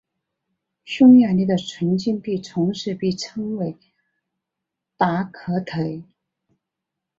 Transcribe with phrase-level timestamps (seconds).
[0.83, 3.77] 匈牙利的纯金币从此被称为
[4.97, 5.77] 达克特。